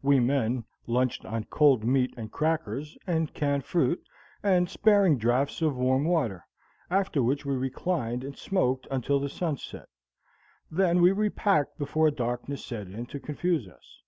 We 0.00 0.18
men 0.18 0.64
lunched 0.86 1.26
on 1.26 1.44
cold 1.44 1.84
meat 1.84 2.14
and 2.16 2.32
crackers 2.32 2.96
and 3.06 3.30
canned 3.34 3.66
fruit, 3.66 4.02
and 4.42 4.66
sparing 4.66 5.18
draughts 5.18 5.60
of 5.60 5.76
warm 5.76 6.06
water; 6.06 6.42
after 6.90 7.22
which 7.22 7.44
we 7.44 7.54
reclined 7.54 8.24
and 8.24 8.34
smoked 8.34 8.86
until 8.90 9.20
the 9.20 9.28
sun 9.28 9.58
set. 9.58 9.90
Then 10.70 11.02
we 11.02 11.12
repacked 11.12 11.76
before 11.76 12.10
darkness 12.10 12.64
set 12.64 12.86
in 12.86 13.04
to 13.04 13.20
confuse 13.20 13.68
us. 13.68 14.00